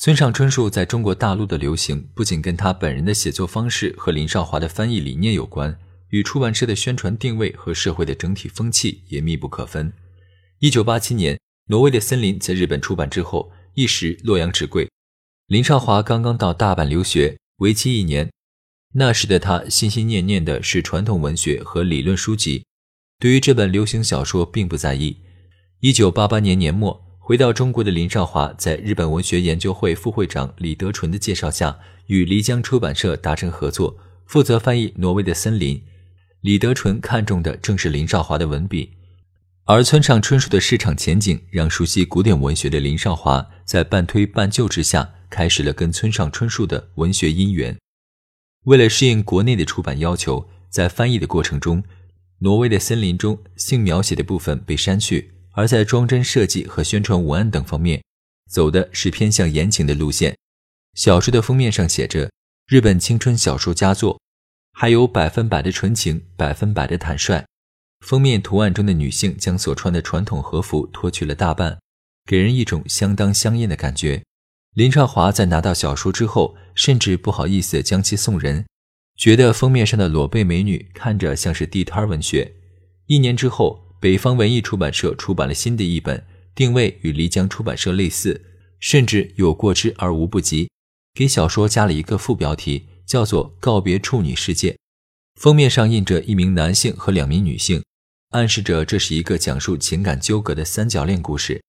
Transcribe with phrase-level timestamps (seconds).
[0.00, 9.92] 村上春树在中国大陆的流行不仅跟他本人的写作方式和林少华的翻译理念有关，与出版社的宣传定位和社会的整体风气也密不可分。
[10.60, 11.36] 一九八七年，
[11.66, 14.88] 《挪威的森林》在日本出版之后，一时洛阳纸贵。
[15.48, 18.30] 林少华刚刚到大阪留学，为期一年。
[18.94, 22.64] 那时的他心心念念的是传统文学和理论书籍，
[23.18, 25.18] 对于这本流行小说并不在意。
[25.80, 27.09] 一九八八年年末。
[27.22, 35.76] 回到中国的林少华，在日本文学研究会副会长李德纯的介绍下，与漓江出版社达成合作，负责翻译《挪威的森林》。
[36.40, 38.94] 李德纯看中的正是林少华的文笔，
[39.64, 47.78] 而村上春树的市场前景让熟悉古典文学的林少华在半推半就之下，开始了跟村上春树的文学姻缘。
[48.64, 51.82] 为了适应国内的出版要求，在翻译的过程中，
[52.38, 55.34] 《挪威的森林》中性描写的部分被删去。
[55.52, 58.02] 而在装帧设计和宣传文案等方面，
[58.48, 60.36] 走的是偏向言情的路线。
[60.94, 62.30] 小说的封面上写着
[62.66, 64.20] “日本青春小说佳作”，
[64.72, 67.44] 还有百分百的纯情，百分百的坦率。
[68.06, 71.78] 封面图案中的女性将所穿的传统和服脱去了大半，
[72.24, 74.22] 给人一种相当香艳的感觉。
[74.74, 78.64] 林少华在拿到小说之后，甚至不好意思将其送人，
[79.16, 82.54] 觉得封面上的裸背美女看着像是地摊文学。
[83.06, 83.89] 一年之后。
[84.00, 88.40] 北方文艺出版社出版了新的一本，定位与漓江出版社类似，
[88.80, 90.70] 甚至有过之而无不及。
[91.12, 94.72] 给小说加了一个副标题，叫做《告别处女世界》。
[95.38, 97.82] 封面上印着一名男性和两名女性，
[98.30, 101.62] 暗示着这是一个讲述情感纠葛的三角恋故事。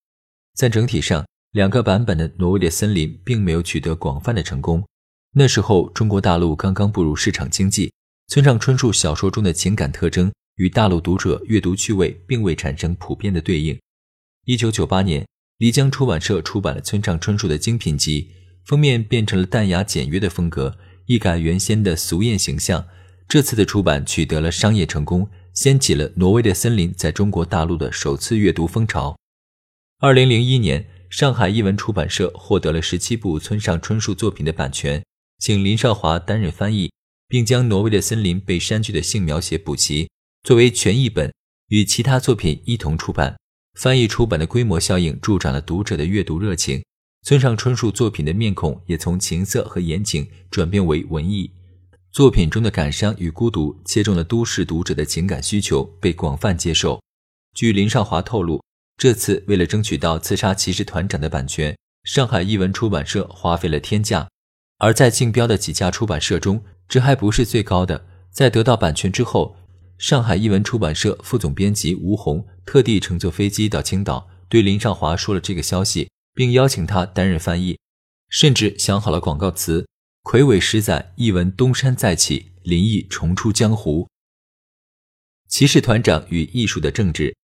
[0.56, 4.86] 在整体上，两个版本的《挪威的森林》并没有取得广泛的成功。
[5.34, 7.92] 那时候，中国大陆刚刚步入市场经济，
[8.28, 10.32] 村上春树小说中的情感特征。
[10.56, 13.80] 与大陆读者阅读趣味并未产生普遍的对应。
[14.46, 15.28] 一九九八年，
[15.60, 18.30] 漓江出版社出版了村上春树的精品集，
[18.66, 22.88] 封面变成了淡雅简约的风格，一改原先的俗艳形象。
[23.28, 29.18] 这次的出版取得了商业成功，掀起了《挪威的森林》在中国大陆的首次阅读风潮。
[30.00, 35.02] 二零零一年，上海译文出版社获得了十七部村上春树作品的版权，
[35.40, 36.92] 请林少华担任翻译，
[37.28, 40.10] 并将《挪威的森林》被删去的性描写补齐。
[40.44, 41.32] 作为全译本，
[41.68, 43.38] 与其他作品一同出版，
[43.76, 46.84] 翻译出版的规模效应助长了读者的阅读热情。
[47.24, 51.52] 村上春树作品的面孔也从情色和严谨转变为文艺，
[52.12, 57.00] 作品中的感伤与孤独切中了都市读者的情感需求，被广泛接受。
[57.54, 58.64] 据林少华透露，
[58.98, 64.28] 这次为了争取到《刺杀骑士团长》的版权，上海译文出版社花费了天价。
[64.80, 68.08] 而在竞标的几家出版社中，这还不是最高的。
[68.32, 69.58] 在得到版权之后，
[70.02, 77.78] 上海译文出版社副总编辑吴红特地乘坐飞机到青岛，对林少华说了这个消息，并邀请他担任翻译，
[78.28, 79.88] 甚至想好了广告词
[80.26, 84.08] ：“魁伟十载，译文东山再起，林毅重出江湖。”
[85.48, 87.36] 骑士团长与艺术的政治，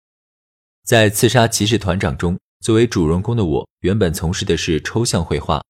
[0.83, 5.63] 在《刺杀骑士团长》中，作为主人公的我原本从事的是抽象绘画，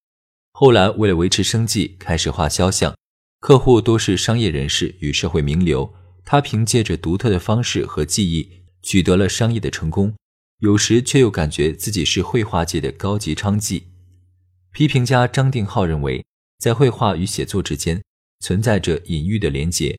[0.54, 2.96] 后来为了维持生计，开始画肖像，
[3.42, 5.94] 客户多是商业人士与社会名流。
[6.30, 8.52] 他凭借着独特的方式和技艺，
[8.84, 10.14] 取得了商业的成功，
[10.60, 13.84] 有时却又感觉自己是绘画界的高级娼妓。
[14.74, 16.26] 批评家张定浩认为，
[16.60, 18.04] 在绘画与写作之间
[18.42, 19.98] 存在着隐喻的连结，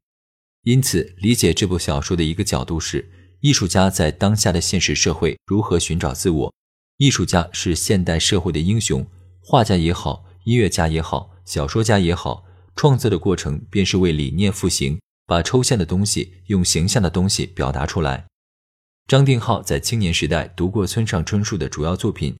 [0.64, 3.10] 因此理解这部小说的一个角度是：
[3.40, 6.54] 艺术家在当下的现实社会如何寻找自我？
[6.98, 9.06] 艺术家是现代社会的英雄，
[9.40, 12.44] 画家也好，音乐家也好，小说家也好，
[12.76, 15.00] 创作的过程便是为理念复兴。
[15.28, 18.24] 把抽象的东西用形象的东西表达出来。
[19.06, 22.34] 张定浩在青年时代读过村上春树的主要作品，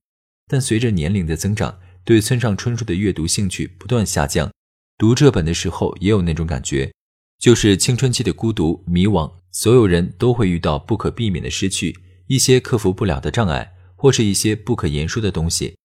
[0.50, 4.50] 但随着年龄的增长，对村上春树的阅读兴趣不断下降。
[4.96, 6.90] 读这本的时候也有那种感觉，
[7.38, 11.94] 就是青春期的孤独、迷惘，所有人都会遇到不可避免的失去，
[12.26, 15.76] 一些克服不了的障碍，或是一些不可言说的东西。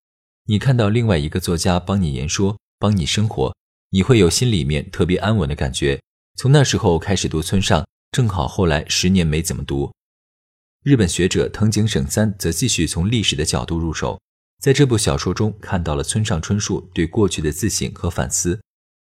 [0.46, 3.54] 你看到另外一个作家帮你言说，帮你生活，
[3.90, 6.00] 你会有心里面特别安稳的感觉。
[6.36, 9.92] 从那时候开始读村上，正好后来十年没怎么读。
[10.84, 14.20] 日本学者藤井省三则继续从历史的角度入手，
[14.60, 18.56] 在这部小说中看到了村上春树对过去的自省和反思。《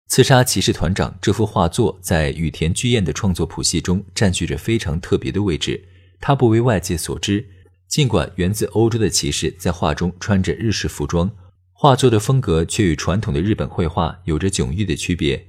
[0.09, 5.83] 刺杀骑士团长》这幅画作在羽田居彦的创作谱系中占据着非常特别的位置，
[6.21, 7.49] 它不为外界所知。
[7.89, 11.31] 尽管源自欧洲的骑士在画中穿着日式服装，
[11.73, 15.47] 画作的风格却与传统的日本绘画有着迥异的区别。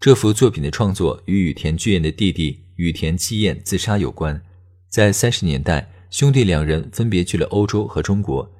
[0.00, 4.42] 这幅作品的创作与羽田居彦的弟弟羽田纪彦自杀有关。
[4.88, 8.50] 在三十年代，兄弟两人分别去了欧洲和中国。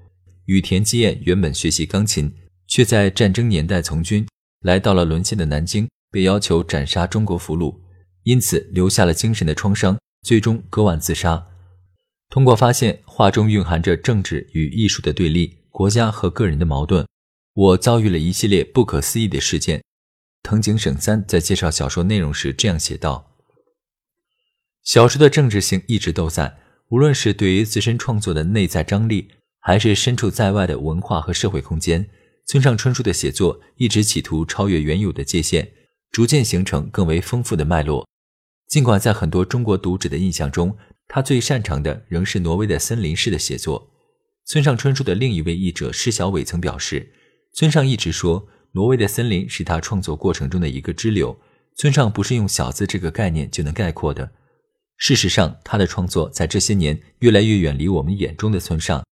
[0.44, 2.30] 羽田纪彦原本学习钢琴，
[2.66, 4.26] 却在战争年代从军，
[4.60, 7.74] 来到了沦陷的南京，被要求斩杀中国俘虏，
[8.24, 11.46] 因此留下了精神的创伤，最终割腕自杀。
[12.28, 17.06] 通过发现画中蕴含着政治与艺术的对立、国家和个人的矛盾，
[17.54, 19.80] 我遭遇了一系列不可思议的事件。
[20.42, 23.36] 藤井省三在介绍小说内容时这样写道
[24.82, 26.58] ：“小说的政治性一直都在，
[26.88, 29.32] 无论是对于自身创作的内在张力。”
[29.62, 32.08] 还是身处在外的文化和社会空间，
[32.46, 35.70] 村上春树的写作一直企图超越原有的界限，
[36.10, 38.08] 逐渐形成更为丰富的脉络。
[38.68, 40.74] 尽管在很多中国读者的印象中，
[41.08, 43.90] 他最擅长的仍是挪威的森林式的写作。
[44.46, 47.12] 村上春树的另一位译者施小伟曾表示，
[47.52, 51.38] 村上一直说挪威的森林是他创作过程中的一个支流。
[51.76, 54.32] 村上不是用“小子”这个概念就能概括的。
[54.96, 59.02] 事实上，他的创作在这些年越来越远离我们眼中的村上。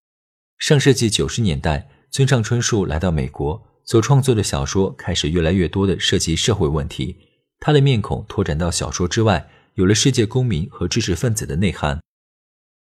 [0.59, 7.17] 上世纪九十年代，村上春树来到美国，所创作的小说开始越来越多的涉及社会问题。
[7.59, 11.97] 他的面孔拓展到小说之外，有了世界公民和知识分子的内涵。《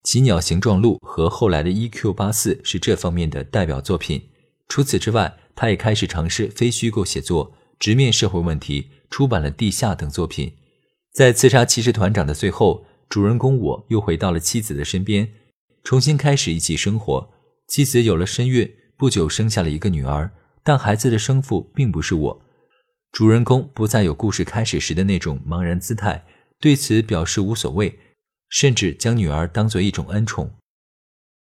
[0.04, 2.14] 奇鸟形状录》和后来的《E.Q.
[2.14, 4.30] 八四》是这方面的代表作品。
[4.68, 10.54] 除此之外，他也开始尝试非虚构写作，直面社会问题，出版了《地下》等作品。
[11.12, 15.28] 在《刺杀骑士团长》的最后，主人公我又回到了妻子的身边，
[15.84, 17.30] 重新开始一起生活。
[17.68, 20.32] 妻子有了身孕，不久生下了一个女儿，
[20.64, 22.42] 但孩子的生父并不是我。
[23.12, 26.24] 主人公不再有故事开始时的那种茫然姿态，
[26.60, 27.98] 对此表示无所谓，
[28.50, 30.52] 甚至将女儿当作一种恩宠。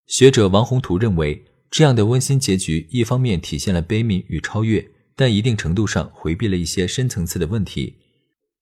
[0.06, 7.96] 学者王宏图认为，这样的温馨结局一方面体现了悲悯与超越，但一定程度上回避了一些深层次的问题。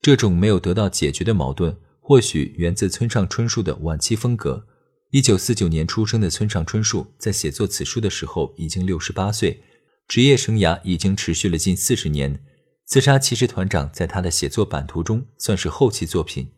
[0.01, 4.67] 这种没有得到解决的矛盾，或许源自村上春树的晚期风格。
[5.11, 9.61] 一九四九年出生的村上春树，在写作此书的时候已经六十八岁，
[10.09, 12.35] 职业生涯已经持续了近四十年。
[12.87, 16.49] 《刺杀骑士团长》在他的写作版图中算是后期作品。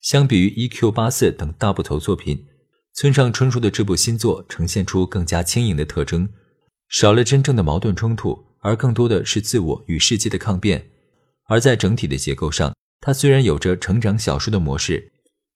[0.00, 0.92] 相比于《E.Q.
[0.92, 2.44] 八四》等大部头作品，
[2.94, 6.28] 村上春树的这部新作呈现出更加轻盈的特征，
[6.88, 10.90] 少了真正的矛盾冲突，而更多的是自我与世界的抗辩。
[11.48, 15.10] 而在整体的结构上，它虽然有着成长小说的模式。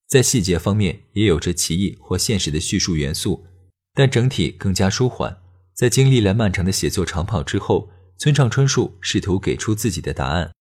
[0.09, 3.45] 在细节方面也有着奇异或现实的叙述元素，
[3.93, 5.37] 但整体更加舒缓。
[5.73, 10.51] 在经历了漫长的写作长跑之后，村上春树试图给出自己的答案。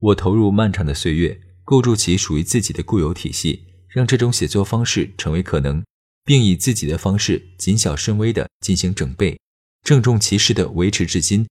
[0.00, 5.84] 我投入漫长的岁月，构筑起属于自己的固有体系，让这种写作方式成为可能，
[6.24, 9.38] 并以自己的方式谨小慎微地进行整备，
[9.82, 11.46] 郑重其事地维持至今，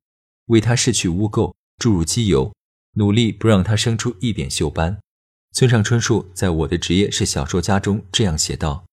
[0.47, 2.51] 为他拭去污垢，注入机油，
[2.95, 4.99] 努力不让他生出一点锈斑。
[5.53, 8.85] 村上春树在《我的职业是小说家》中这样写道：“